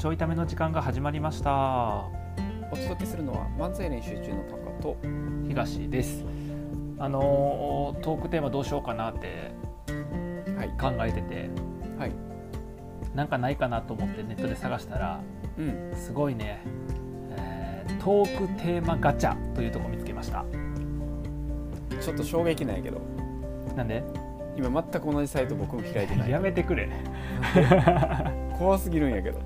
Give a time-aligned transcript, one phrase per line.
[0.00, 1.50] ちょいための時間が始まりました。
[2.72, 4.96] お届けするのは漫才練習中のパカと
[5.46, 6.24] 東です。
[6.98, 9.52] あのートークテーマどうしようかなって
[10.56, 10.70] はい。
[10.80, 11.50] 考えてて
[11.98, 12.12] はい。
[13.14, 15.20] なんかないかなと思ってネットで探したら
[15.58, 15.92] うん。
[15.94, 16.62] すごいね、
[17.36, 20.46] えートークテーマガチャというとこ見つけました。
[22.00, 23.02] ちょっと衝撃なんやけど。
[23.76, 24.02] なんで？
[24.56, 26.30] 今全く同じサイト僕も開いてない。
[26.32, 26.88] やめてくれ
[28.60, 29.40] 怖すぎるんやけど。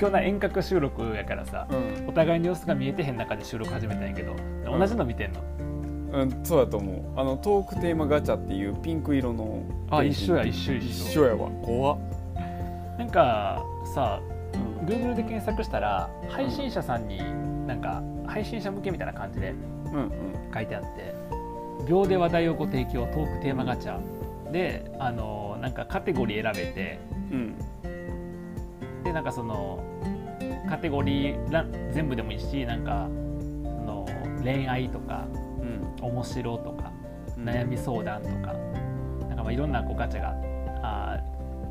[0.00, 2.08] 今日な遠隔収録やからさうん。
[2.08, 5.40] お互いに様子が見えてへん中で収録始めたんやけど同じの見てんの、
[6.12, 7.20] うん、そうだと思う。
[7.20, 11.48] あのトークテーマガチャっていうピンク色のあ一緒や一緒一緒一緒やわ。
[11.62, 11.98] 怖っ、
[12.98, 14.20] なんかさ
[14.54, 14.86] うん。
[14.86, 17.18] Google で検索したら配信者さんに
[17.66, 19.54] なんか配信者向けみたいな感じで
[19.86, 20.10] うんうん。
[20.52, 21.14] 書いてあって
[21.88, 24.00] 秒で話題をご提供トークテーマガチャ。
[24.50, 26.98] であのなんかカテゴリー選べて
[27.30, 27.54] うん
[29.08, 29.82] でなんかその
[30.68, 33.08] カテゴリーら全部でもいいしなんか
[33.62, 34.06] その
[34.42, 35.26] 恋愛とか
[35.60, 35.96] うん。
[36.04, 36.92] 面白とか
[37.38, 37.48] うん。
[37.48, 38.52] 悩み相談とか
[39.28, 40.34] なんかまあいろんなこうガチャが
[40.82, 41.18] あ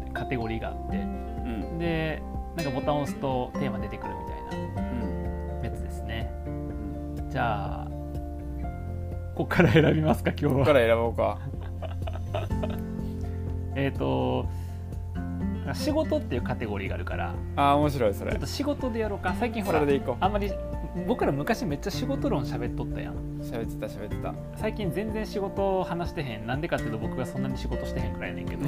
[0.08, 1.00] ーカテゴリーがあってう
[1.76, 1.78] ん。
[1.78, 2.24] で
[2.56, 5.60] なんかボタンを押すとテーマ出てくるみたいうん。
[5.62, 6.32] なやつですね。
[6.48, 7.30] うん。
[7.30, 7.88] じゃあ
[9.36, 10.52] ここから選びますか今日は。
[10.54, 11.38] ここから選ぼうか。
[13.76, 14.48] えっ、と
[15.74, 17.34] 仕事っていうカテゴリーがあるから。
[17.56, 18.32] あー面白いそれ。
[18.32, 19.36] ちょっと仕事でやろうか。
[19.40, 20.16] 最近ほらそれでいこう。
[20.20, 20.52] あんまり
[21.08, 23.16] 僕ら昔めっちゃ仕事論喋っとったやん。
[23.42, 24.34] 喋ってた喋ってた。
[24.56, 26.48] 最近全然仕事話してへん。
[26.48, 28.66] なんでかっていうと僕がそんなに仕事してへんくらいやねんけど。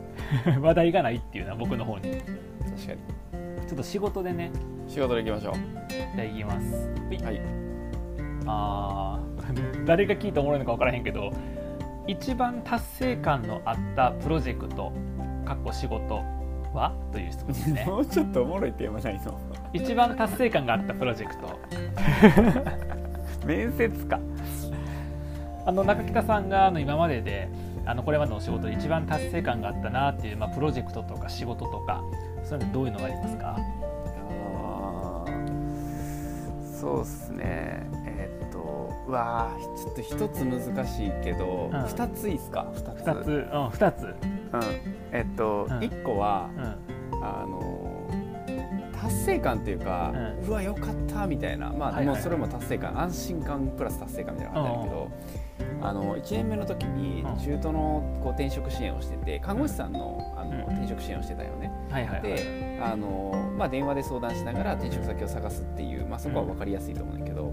[0.60, 2.02] 話題がないっていうのは僕の方に。
[2.02, 3.22] ち確かに。
[3.72, 4.50] ょっと仕事でね。
[4.86, 5.54] 仕事でいきましょ
[6.14, 6.74] じゃあいきます。
[6.76, 7.40] うはい。
[8.46, 11.32] あー 誰が聞いておもろいのか分からへんけど
[12.06, 14.92] 一番達成感のあったプロジェクト
[15.44, 16.22] かっこ仕事
[16.74, 16.92] は？
[17.12, 17.84] という質問ですね。
[17.88, 19.38] もうちょっとおもろいテーマないの？
[19.72, 21.58] 一番達成感があったプロジェクト。
[23.46, 24.18] 面接か。
[25.64, 27.48] あの中北さんがあの今までで
[27.86, 32.02] あのこれまでのお仕事で一番達成感があったなっていう、まあ、プロジェクトとか仕事とか
[32.44, 33.56] そういうのどういうのがありますか？
[36.80, 37.86] そうっすね
[39.06, 41.82] うわーちょっと一つ難しいけどうん。
[41.86, 42.66] 二、ついいっすか？
[42.72, 42.86] 二つ。
[43.06, 43.28] 2つ。
[43.28, 44.02] うん2つ。
[44.04, 44.14] うん。
[45.12, 45.82] えっとうん。
[45.84, 46.48] 一、個は
[47.12, 47.24] うん。
[47.24, 47.88] あの
[49.00, 51.70] 達成感っていうか、ううんわよかったみたいな。
[51.72, 52.14] まあ、はいはいはい。
[52.14, 55.10] もうそれも達成感安心感プラス達成感みたいなのがあったんやけど、
[55.88, 57.36] あの1年目の時にうん。
[57.36, 60.72] 中途のこう転職支援をしてて看護師さんのあの、うん。
[60.74, 61.70] 転職支援をしてたよね。
[61.90, 62.22] はいはいはい。
[62.22, 67.52] であの、まあ、電話で相談しながら転職先を探すっていう、まあ、そこは分かりやすいと思うんだけど、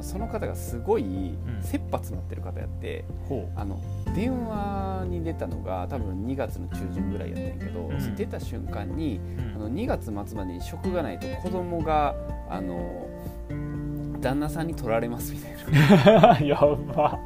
[0.00, 1.38] のその方がすごいん。
[1.62, 3.78] 切羽詰まってる方やってほあの
[4.14, 8.16] 電話に出たのが多分2月の中旬ぐらいやったんやけど、うん。
[8.16, 9.54] 出た瞬間にう、うん。
[9.56, 12.14] あの2月末までに職がないと子供が
[12.48, 13.06] あの
[14.20, 16.40] 旦那さんに取られますみたいな。
[16.44, 16.60] や
[16.94, 17.18] ば。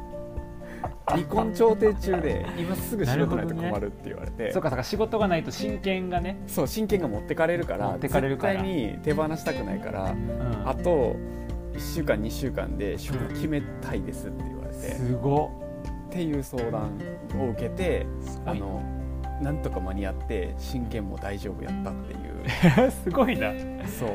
[1.07, 4.51] 離婚調停中で今すぐ仕事ないと困るって言われて。
[4.51, 8.53] そうかそうか仕事がないと親権がね、そう親権が持ってかれるから持ってかれるから。
[8.53, 11.15] 絶対に手放したくないからうん、あと
[11.75, 15.51] 1週間2週間で職決めたいですって言われて、っすご。
[16.09, 16.97] ていう相談
[17.39, 18.05] を受けて
[18.45, 18.81] あの
[19.41, 22.15] なんとか間に合って親権も大丈夫やったってい
[22.87, 22.91] う。
[23.03, 23.51] すごいな。
[23.99, 24.09] そう、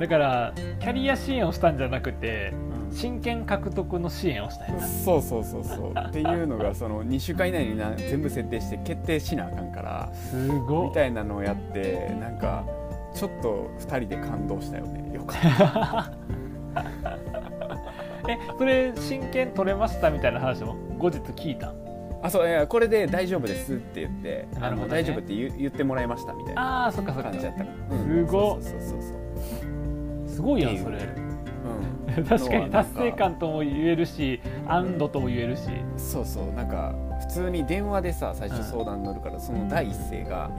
[0.00, 2.52] だからキャリア支援をしたんじゃなくて
[2.88, 2.96] うん。
[2.96, 5.92] 親権獲得の支援をしたそうそうそうそう。
[5.98, 10.84] っていうのがその2週間以内にな全部設定して決定しなあかんからすご。
[10.84, 12.64] いみたいなのをやってなんか
[13.12, 15.12] ちょっと2人で感動したよね。
[15.12, 16.12] よかった
[18.28, 20.76] えそれ親権取れましたみたいな話も？
[20.98, 21.70] 後日聞いた。
[21.70, 21.84] ん
[22.22, 27.30] あそういやこれで大丈夫ですって言って、なるほ大丈夫って言う言ってもらいましたみたいなああそっかそっか。
[27.30, 27.64] 感じやった。
[27.64, 28.62] から、すごっ。
[28.62, 30.98] そうそうそうそうすごいやんそれ。
[30.98, 32.24] うん。
[32.24, 35.68] 確かに達成感とも言えるし安堵とも言えるし、
[35.98, 36.52] そうそう。
[36.54, 40.50] なんか普通に電話でさ最初相談乗るから、その第一声が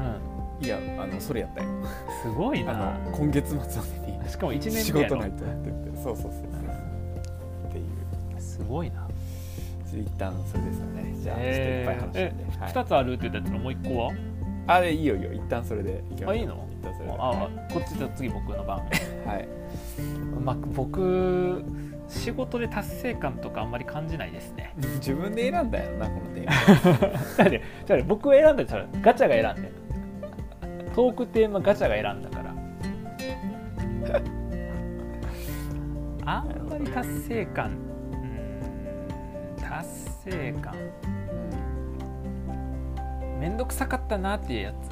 [0.59, 1.69] うん、いやあのそれやったよ。
[2.21, 3.63] すごいあなの今月末ま
[4.05, 5.15] でにしかも1年仕目やろ。
[5.15, 6.41] 事ないとって言ってそうそうそうそう。
[7.67, 8.39] っていう。
[8.39, 9.07] すごいな。
[9.89, 11.15] ちょ一旦それですかね。
[11.15, 12.19] じゃあちょっといっぱい話して。
[12.19, 14.11] はい2つあるって言ったやつのもう1個は？
[14.67, 15.33] あでいいよいいよ。
[15.33, 16.03] 一旦それで。
[16.11, 17.13] いきましょうあいいの一旦それで。
[17.13, 19.47] あこっちじゃ次僕の番はい。
[20.43, 21.63] まあ僕
[22.07, 24.75] 仕事で達成感とかあんまり感じないですね。
[24.97, 27.43] 自分で選んだよなこのテーマ。
[27.43, 29.71] だってじゃあ僕が選んだじゃガチャが選んで。
[30.93, 34.21] トークテーマガチャが選んだから
[36.25, 37.71] あんまり達成感。
[38.11, 39.89] うーん達
[40.25, 40.75] 成感。
[43.39, 44.89] めんどくさかったなっていうやつ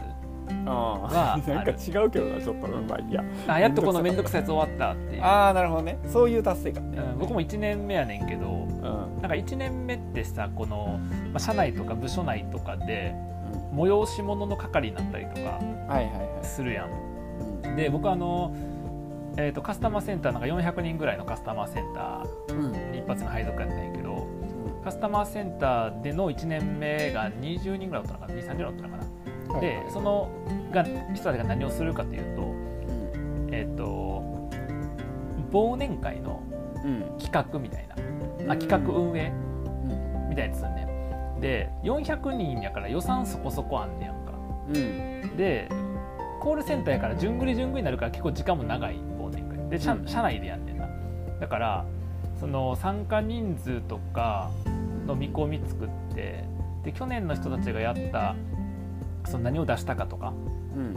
[0.65, 1.53] あー。
[1.53, 2.67] なんか違うけどなちょっと。
[2.67, 3.23] まあいいや。
[3.47, 5.97] あやっとこの面倒くさいやつ終わったっていう、ああなるほどね。
[6.07, 6.91] そういう達成感。
[6.91, 8.81] ね、うん、僕も1年目やねんけどうん。
[8.81, 10.99] なんか1年目ってさこの、
[11.31, 13.15] まあ、社内とか部署内とかで
[13.73, 16.45] 催し物の係になったりとかはいはいはい。
[16.45, 16.89] するやん。
[16.89, 17.75] うん。
[17.75, 18.53] で僕あの、
[19.37, 22.71] えー、とカスタマーセンターなんか400人ぐらいのカスタマーセンタうん。
[22.71, 24.27] ーに一発の配属やったんやけど
[24.83, 28.97] カスタマーセンターでの1年目が20人ぐらいだったのかな？2 3 0人だったのか
[29.47, 29.61] な、はい。
[29.61, 30.29] でその
[30.71, 33.49] が人たちが何をするかというとうん。
[33.51, 34.21] えっ、と
[35.51, 36.43] 忘年会の
[36.83, 37.17] うん。
[37.17, 37.95] 企画みたいな。
[38.53, 40.29] あ企画運営うん。
[40.29, 40.87] みたいなやつするね
[41.39, 44.33] で400人やから予算そこそこあんねやんか。
[44.67, 45.37] うん。
[45.37, 45.69] で
[46.41, 48.97] コールセンターやから順繰り順繰りになるから結構時間も長い
[49.73, 50.87] で社,、内でやんねんな。
[51.39, 51.85] だから
[52.39, 54.51] その参加人数とか
[55.07, 56.43] の見込み作って
[56.83, 58.35] で去年の人たちがやった
[59.25, 60.31] その何を出したかとか
[60.75, 60.95] うん。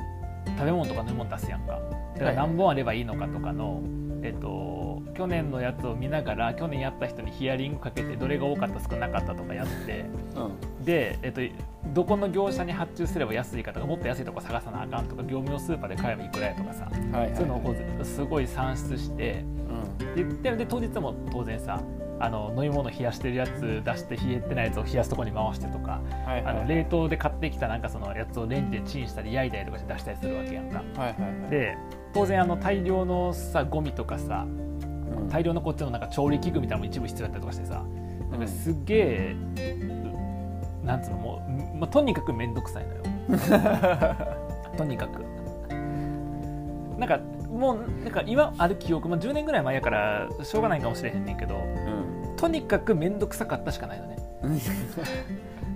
[0.58, 1.80] 食べ物とか飲み物出すやんか。
[2.14, 3.82] だから何本あればいいのかとかの、
[4.22, 11.40] えっと、去年のやつを見ながら去年やった人にヒアリングかけてどれが多かった少なかったとかやってうんで、えっと、
[11.92, 17.34] どこの業者に発注すれば安いかとかもっと安いとこ探さなあかんとか業務用スーパーで買えばいくらやとかさはいはい。
[17.34, 19.44] そういうのをすごい算出して
[20.00, 20.42] うん。
[20.42, 21.82] ででで当日も当然さ
[22.18, 26.54] あの飲み物冷やしてるやつ出して冷えてないやつを冷やすとこに回してとかはいはい。
[26.54, 30.78] あの冷凍で買ってきたなんかそのやつをレンジでチンしたり焼いたりとかして出したりするわけやんか。
[30.78, 31.50] はいはいはい。
[31.50, 31.76] で
[32.14, 35.28] 当然あの大量のさゴミとかさうん。
[35.28, 37.84] 大量のこっちのなんか調理器具みたいなのも一部必要だったりとかしてさ
[38.30, 39.36] なんかすっげえ、
[40.86, 41.42] なんつうのも
[41.74, 43.02] う、まあ、とにかく面倒くさいのよ。
[44.78, 45.24] とにかく。
[46.96, 47.18] なんか
[47.50, 51.58] もうなんか今ある記憶、まあ、10年ぐらい前やからしょうがないかもしれへんねんけどう
[52.32, 52.36] ん。
[52.36, 54.16] とにかく面倒くさかったしかないのね。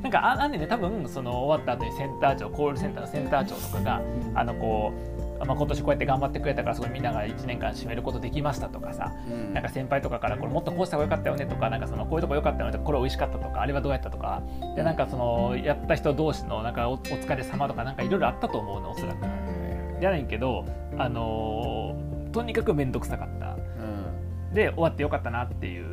[0.02, 4.00] なんかああんねんね多分その終わった後にセンター長コールセンターのセンター長とかが
[4.34, 9.54] あのこう、まあ、今年こうやって頑張ってくれたからそこみんなが1年間締めることできましたとかさうん。
[9.54, 14.42] なんか先輩とかからこれもっとこうした方が良かったよねとかなんかそのこういうとこ良かったよねとかこれ美味しかったとかあれはどうやったとか
[14.76, 19.24] でなんかそのやった人同士のなんかおお疲れ様とかなんかいろいろあったと思うのおそらく。
[20.02, 20.64] やねんけど
[20.98, 23.56] あのーとにかく面倒くさかった。
[23.56, 24.54] うん。
[24.54, 25.84] で終わってよかったなっていう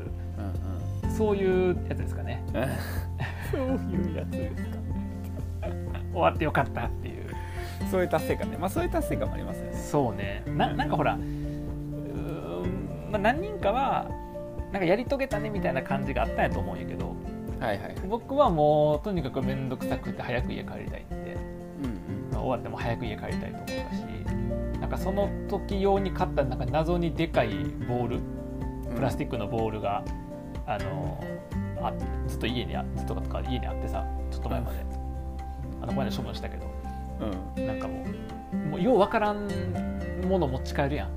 [1.03, 2.43] うんそういうやつですかね。
[2.53, 2.59] う
[3.73, 4.77] んそういうやつですか
[6.13, 7.16] 終わってよかったっていう
[7.91, 8.57] そういう達成感ね。
[8.57, 9.73] まあそういう達成感もありますよね。
[9.77, 10.43] そうね。
[10.47, 14.09] ななんかほらうーん、まあ、何人かは
[14.71, 17.15] なんかやり遂げたねみたいな感じがあったんやと思うんやけど
[17.59, 17.95] はいはい。
[18.07, 21.15] 僕はもうとにかく面倒くさくて早く家帰りたいって。
[21.15, 27.49] うんまあ終わっても早く家帰りたいと思ったしなんかその時用に買ったなんか謎にでかい
[27.87, 28.95] ボールうん。
[28.95, 30.03] プラスティックのボールが、
[30.65, 31.23] あの
[31.81, 31.93] あ
[32.27, 34.77] ずっと家にあずっとか家にあってさちょっと前まで、
[35.81, 36.65] あのこの間処分したけど
[37.19, 37.67] うん。
[37.67, 38.05] なんかも
[38.53, 39.47] うもうようわからん
[40.27, 41.09] もの持ち帰るやん。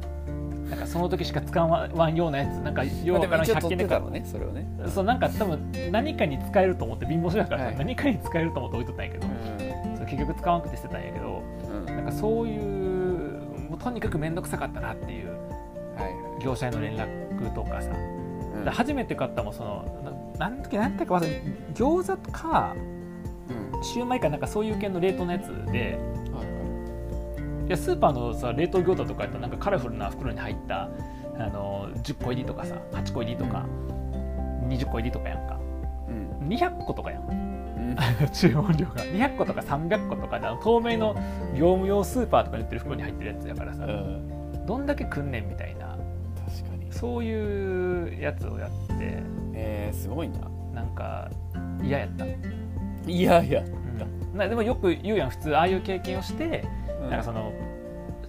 [0.68, 4.10] なんかその時しか使わんようなやつなんかようわからん100一応取って均で買う。
[4.10, 4.66] ねそれをね。
[4.88, 7.76] そうなんか多分何かに使えると思って貧乏しだからさ、はい。
[7.76, 9.26] 何かに使えると思って置いとったんやけど、
[9.96, 11.86] そう結局使わなくて捨てたんやけどうん。
[11.86, 12.60] なんかそういう
[13.68, 15.30] もうとにかく面倒くさかったなっていう
[15.96, 16.06] は
[16.40, 18.64] い業者への連絡とかさ、うん。
[18.64, 20.02] で初めて買ったもんその
[20.38, 21.42] ななんなんだっけ忘れ
[21.74, 22.99] 餃子とかうん
[23.82, 25.98] シューマイかなんかそういう系の冷凍のやつで
[26.32, 26.42] は
[27.62, 27.70] いい。
[27.70, 30.88] やスーパーのさ冷凍餃子とかやったらなんかカラフルな袋に入った
[31.38, 33.64] あの10個入りとかさ8個入りとか
[34.70, 35.58] 20個入りとかやんか。
[36.08, 36.48] うん。
[36.48, 37.28] 200個とかやん。
[37.28, 37.96] うん。
[38.32, 39.02] 注文量が。
[39.04, 41.14] 200個とか300個とか透明の
[41.54, 44.66] 業務用スーパーとかに売ってる袋に入ってるやつやからさ、うん。
[44.66, 45.96] どんだけくんねんみたいな
[46.46, 46.92] 確かに。
[46.92, 49.22] そういうやつをやって
[49.54, 50.38] えー、すごいな。
[50.72, 51.28] なんか
[51.82, 52.24] 嫌やった、
[53.06, 53.62] いやいや。
[53.62, 54.38] うん。
[54.38, 56.64] なでもよく言うやん普通ああいう経験をして、
[57.02, 57.10] うん。
[57.10, 57.52] なんかその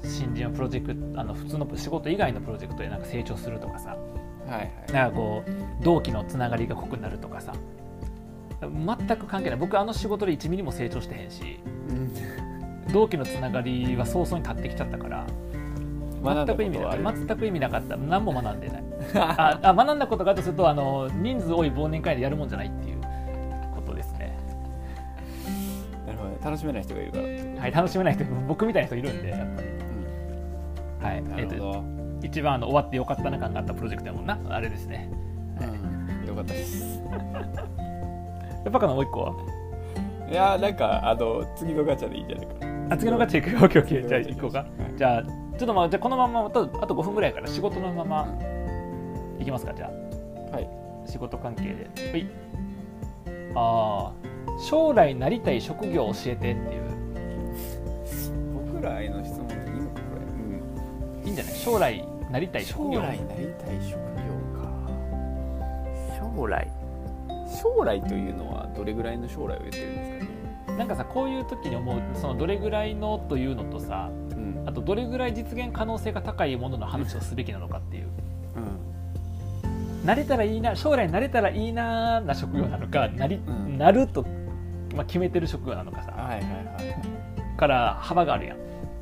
[0.04, 3.98] 新人のプロジェクトあの普通の仕事以外のプロジェクトでなんか成長するとかさ。
[4.48, 4.92] はいはい。
[4.92, 7.54] なんかこう同期のつながりが濃くなるとかさ。
[8.62, 9.60] 全く関係ない。
[9.60, 11.60] 僕あの仕事で1ミリも成長してへんし
[11.90, 12.14] うん。
[12.94, 15.26] 同期のつながりは早々に立ってきちゃったから
[16.24, 17.26] 全く意味なことはある。
[17.26, 17.98] 全く意味なかった。
[17.98, 18.84] 何も学んでない。
[19.16, 22.91] ああ学んだことがあるとするとあの人数多い忘年会でやるもんじゃないっていう
[26.44, 27.24] 楽しめない人がいるから。
[27.62, 29.68] はい楽しめない人僕みたいな人いるんでやっぱり。
[31.02, 31.84] はいなえっとるほど、
[32.22, 34.40] 一番あの終わってよかったな感があったプロジェクトやもんな。
[34.50, 35.10] あれですね。
[36.22, 37.02] うん、よかったです。
[38.64, 39.34] やっぱかなもう一個は？
[40.30, 42.96] いやーなんかあの次のガチャでいいんじゃないかな。
[42.96, 43.54] あ次のガチャ行く？
[43.54, 44.08] よオッケーオッケー。
[44.08, 44.66] じゃあ行こうか。
[44.80, 48.28] ガチャじゃあちょっとまあじゃあこのままあとあと5分ぐらいやから仕事のまま
[49.40, 49.92] いきますかじゃ
[50.52, 50.56] あ。
[50.56, 50.70] はい。
[51.06, 52.12] 仕事関係で。
[52.12, 52.28] はい。
[53.56, 56.82] ああ将来なりたい職業教えてっていう。
[58.82, 60.02] 将来の質問でいいのかこ
[61.22, 61.54] れ、いいんじゃない？
[61.54, 63.02] 将来なりたい職業。
[63.02, 64.00] 将来なりたい職業
[64.60, 64.70] か。
[66.18, 66.68] 将来。
[67.62, 70.78] 将来というのはどれぐらいの将来を言ってるんですかね？
[70.78, 74.64] なんかさこういう時に思うそのどれぐらいのというのとさうん。
[74.66, 78.08] あとどれぐらい実現可能性が高いものの話をすべきなのかっていう。
[78.56, 78.60] う
[80.00, 80.06] ん。
[80.06, 83.78] なれたらいいな将来なれたらいいなな職業なのかなり、うん。
[83.78, 84.26] なると、
[84.96, 86.12] まあ、決めてる職業なのかさ。
[86.12, 86.52] はいはいは
[87.54, 87.58] い。
[87.58, 88.58] から幅があるやん、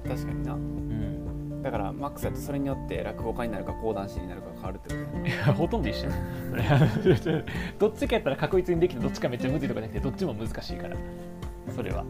[0.08, 0.54] 確かにな。
[0.54, 5.30] うん、だからマックスだとそれによって落語家になるか講談師になるか変わるってことだよね。
[5.30, 6.10] いやほとんど一緒
[7.80, 10.96] どっちかやったら確実にできてどっちかめっちゃむずいとかじゃなくてどっちも難しいから。
[11.74, 12.04] それは。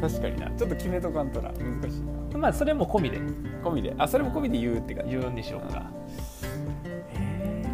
[0.00, 0.50] 確かにな。
[0.50, 1.50] ちょっと決めとかんとな。
[1.50, 2.00] 難しい
[2.32, 2.38] な。
[2.38, 3.18] まあそれも込みで。
[3.62, 3.94] 込みで。
[3.98, 5.16] あそれも込みで言うって感じ。
[5.16, 5.90] 言うんでしょうか。
[7.12, 7.64] へ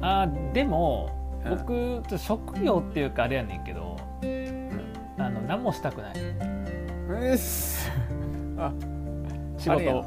[0.00, 3.96] あーでもうん僕職業っていうかあれやねんけど
[5.18, 6.14] あの何もしたくない。
[7.22, 7.90] えっす。
[8.58, 8.72] あ
[9.58, 10.04] 仕事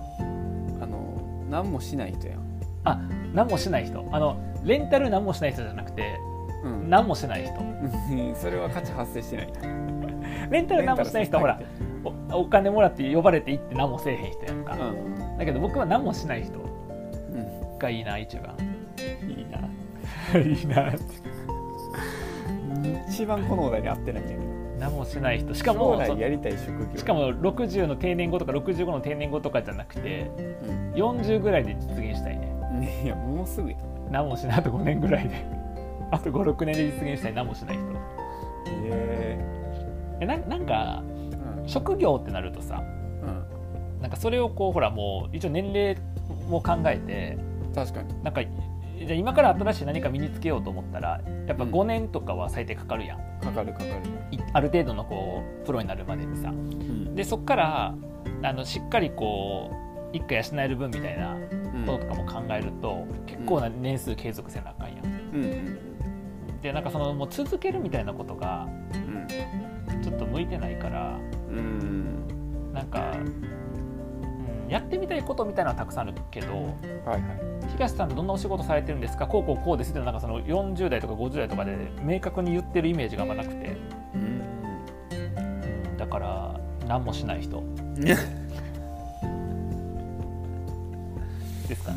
[0.82, 2.40] あの何もしない人やん。
[2.84, 3.00] あ
[3.34, 4.08] 何もしない人。
[4.12, 6.18] あのレンタル何もしない人じゃなくて
[6.64, 6.90] うん。
[6.90, 7.54] 何もしない人。
[8.36, 9.50] それは価値発生してない。
[10.52, 11.60] レンタル何もしない人はほら
[12.32, 15.38] おお金もらって呼ばれて行って何もせえへん人やんか、うん。
[15.38, 16.62] だけど僕は何もしない人う
[17.76, 17.78] ん。
[17.78, 18.56] がいいな一番。
[19.28, 19.60] いいな。
[20.40, 21.29] いいなって
[23.10, 24.50] 一番このお題に合ってないんやけど。
[24.80, 25.54] 何もしない人。
[25.54, 26.98] しか将もやりたい職業。
[26.98, 30.32] しかも60の定年後とか65の定年後とかじゃなくて
[30.96, 32.48] 40ぐらいで実現したいね。
[32.74, 33.78] うんいやもうすぐや。
[34.10, 35.46] 何もしないあと5年ぐらいで。
[36.12, 37.34] あと56年で実現したい。
[37.34, 37.84] 何もしない人。
[38.86, 39.38] え
[40.22, 41.04] えななんか
[41.62, 41.68] うん。
[41.68, 44.02] 職業ってなるとさうん。
[44.02, 45.98] なんかそれをこうほらもう一応年齢
[46.50, 47.38] も考えて
[47.76, 48.24] 確かに。
[48.24, 48.42] なんか
[49.06, 51.72] じゃあ今から新しい何か身につけようと思ったらやっぱうん。
[51.72, 53.92] 5年とかは最低かかるやん、かかるかかる。
[54.32, 56.50] いある程度のこうプロになるまでにさ。
[56.50, 57.16] うん。
[57.16, 57.96] でそっから
[58.44, 59.72] あのしっかりこ
[60.14, 61.86] う一回養える分みたいなうん。
[61.86, 65.06] こととかも考えると、結構な年数継続せなあかんやん。
[65.06, 65.44] うん。
[65.44, 65.80] うん
[66.62, 68.68] でなんかそのもう続けるみたいなことが
[70.04, 71.18] ちょっと向いてないから
[71.50, 72.74] うんうん。
[72.74, 76.66] なんか、うん、やってみたいことみたいなのはたくさんあるけどはい
[77.08, 79.26] はい東さんどんなお仕事されてるんですか？
[79.28, 83.78] こうこうこうですってなんかその40代とか50代とかで明確に言ってるイメージがあんまなくて、
[84.14, 84.22] うん
[85.12, 87.64] うん、だから何もしない人。
[91.70, 91.92] ですか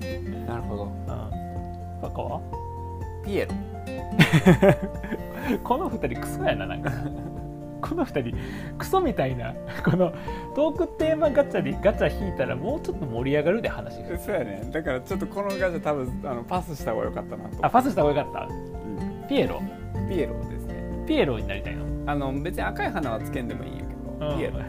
[0.00, 0.84] ね、なるほど。
[0.84, 0.90] うん、
[2.00, 2.40] 他は？
[3.24, 3.52] ピエロ。
[5.64, 6.92] この2人クソやななんか。
[7.80, 8.36] この2人
[8.76, 9.54] クソみたいな。
[9.84, 10.12] この
[10.58, 14.18] トークテーマガチャでガチャ引いたらもうちょっと盛り上がるで話が。
[14.18, 14.68] そうやね。
[14.72, 17.64] だからちょっとこのガチャ多分あのパスした方が良かったなと。
[17.64, 18.48] あパスした方がよかっ
[19.22, 19.28] た？
[19.28, 19.62] ピエロ？
[19.94, 21.04] うんピエロですね。
[21.06, 22.10] ピエロになりたいの？
[22.10, 24.36] あの別に赤い花はつけんでもいいんやけど、うん。
[24.36, 24.64] ピエロか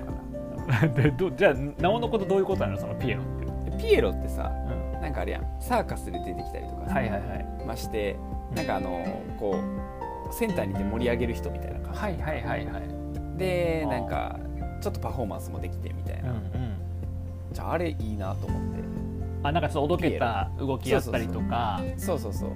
[0.86, 2.78] な でどじゃあなおのことどういうことなの？
[2.78, 3.26] そのピエロっ
[3.66, 4.52] て、でピエロってさ
[4.94, 5.02] うん。
[5.02, 5.44] なんかあれやん。
[5.60, 7.66] サーカスで出てきたりとかさはいはいはい。
[7.66, 8.16] まして
[8.56, 9.04] なんかあの
[9.40, 9.56] こ
[10.30, 13.38] うセンターにいて盛り上げる人みたいな感じ、はいはいはいはい。
[13.40, 14.38] でなんか
[14.80, 16.44] ちょっとパフォーマンスもできてみたいな、うんうん。
[17.52, 18.80] じゃああれいいなと思って。
[19.44, 21.82] あなんかちょっとおどけた動きやったりとか。
[21.98, 22.52] そうそうそう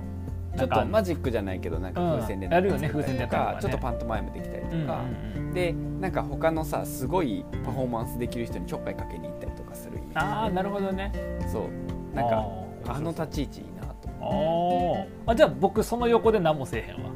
[0.56, 3.58] ちょっとマジックじゃないけどなんか風船でうんやるよね風船とかね。
[3.62, 5.53] ちょっとパントマイムできたりとか、うんうんうん。
[5.53, 11.12] でなんか他のさすごいパフォーマンスできる人にちょっかいかけに行ったりとかするああなるほどね。
[11.51, 12.15] そう。
[12.15, 12.46] なんか
[12.88, 14.10] あの立ち位置いいなと。
[14.20, 15.32] 思ってあー。
[15.32, 17.10] あじゃあ僕その横で何もせえへんわ。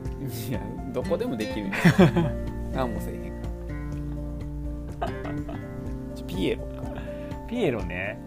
[0.49, 0.59] いや
[0.93, 1.73] どこでもできるんよ
[2.73, 3.26] 何もせえへん
[6.37, 6.61] ピエロ。
[6.63, 7.01] か、
[7.47, 8.19] ピエロね。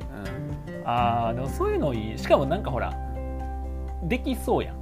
[0.83, 2.19] うああでもそういうのいい。
[2.19, 2.93] しかもなんかほら
[4.03, 4.77] できそうやん。
[4.77, 4.81] ん、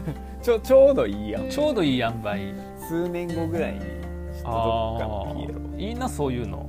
[0.42, 1.48] ちょちょうどいいやん。
[1.48, 2.54] ちょうどいい塩梅。
[2.88, 3.80] 数年後ぐらいに
[4.44, 6.66] あっかのピエロ、ーいいなそういうの。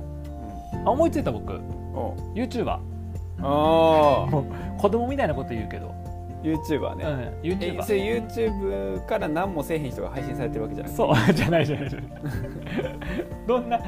[0.74, 0.88] うん。
[0.88, 1.52] あ思いついた僕。
[1.52, 2.80] お YouTuber あ
[3.42, 4.26] あ
[4.80, 5.94] 子供みたいなこと言うけど、
[6.42, 10.92] YouTuber ね、うん、え YouTuber それ YouTube から何もせえへん人が配信されてるわけじゃない。
[10.92, 12.10] そうじゃないじゃないじゃない。
[13.46, 13.80] どんな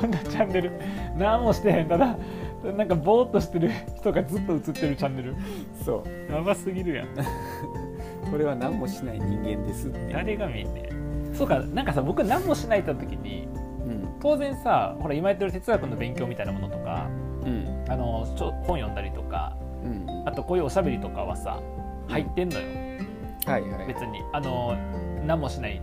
[0.00, 0.72] どんなチャンネル。
[1.16, 1.88] 何もしてへん。
[1.88, 2.16] ただ
[2.76, 5.36] なんかぼーっとしてる人がずっと映ってるチャンネル。
[5.84, 6.32] そう。
[6.32, 7.08] やばすぎるやん。
[8.30, 10.12] これは何もしない人間ですって。
[10.12, 11.34] 誰が見んねん。
[11.34, 13.48] そうかなんかさ僕何もしないって時に
[13.86, 14.08] うん。
[14.20, 17.08] 当然さほら今やってる哲学の勉強みたいなものとか
[17.44, 17.84] うん。
[17.88, 20.22] あのちょ本読んだりとかうん。
[20.26, 21.58] あとこういうおしゃべりとかはさ
[22.08, 22.66] 入ってんのよ。
[23.46, 23.86] はいはい。
[23.86, 24.22] 別に。
[24.32, 24.76] あの
[25.26, 25.80] 何もしない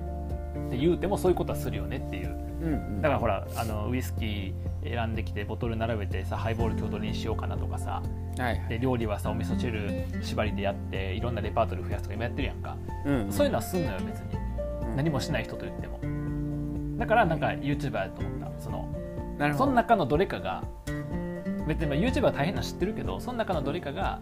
[0.67, 2.29] って言うてもそういうことはするよねっていう。
[2.61, 3.01] うんうん。
[3.01, 8.01] だからほらあのウイスキー選んできてボトル並べてさハイボール郷土にしようかなとかさ。
[8.37, 8.69] はいはい。
[8.69, 14.35] で料理はさお味噌汁縛りでやっていろんなレパートリー増やすとか今やってるやんか、うんそういうのはすんのよ別に。
[14.89, 14.95] うん。
[14.95, 15.99] 何もしない人と言っても。
[16.97, 18.47] だからなんか YouTuber やと思った。
[19.37, 19.65] なるほど。
[19.65, 20.63] その中のどれかが
[21.67, 24.19] 別にまあ YouTube は大変なの知ってるけどその中のどれかが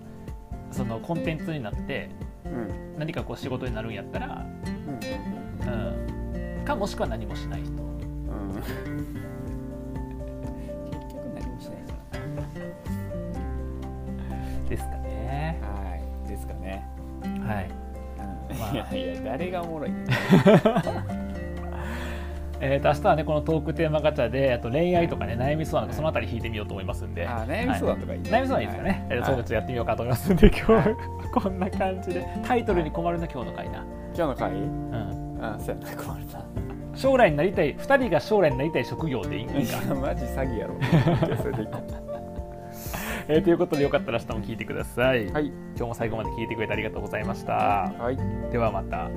[0.71, 2.09] そのコンテンツになって
[2.45, 2.97] うん。
[2.99, 4.45] 何かこう仕事になるんやったら、
[4.87, 4.99] うんうん、
[6.65, 7.71] かもしくは何もしない人。
[7.71, 7.79] うん。
[8.55, 8.73] 結
[11.13, 11.85] 局何もしない
[14.63, 15.61] じですかね。
[15.61, 15.95] は
[16.25, 16.29] い。
[16.29, 16.87] ですかね
[17.23, 17.69] はい。
[18.49, 18.59] うん。
[18.59, 19.91] まあいやいや誰がおもろい。
[19.91, 20.05] ね
[22.61, 28.21] えー、と明日はねこのトークテーマガチャであと恋愛とかね悩み相談とかそのあたり引いてみようと思いますんで、あ悩み相談とかいい。
[28.21, 29.25] ね悩み相談いいですかね、えーはい。
[29.25, 30.83] そういうのちょっとやってみようかと思いますんで今日は。
[31.33, 32.25] こんな感じで。
[32.43, 34.51] タイトルに困るな今日の回な、今日の回？
[34.51, 35.95] うん、あそうやな。
[36.03, 36.45] 困るな。
[36.95, 39.45] 将来になりたい2人が将来になりたい職業でいい？
[39.45, 40.75] か、マジ詐欺やろ。
[43.27, 45.47] えーということでよかったら明日も聞いてください、うはい。
[45.47, 47.53] 今日も最後まで聞いてくれてありがとうございました。
[47.53, 48.17] はい。
[48.51, 49.09] ではまた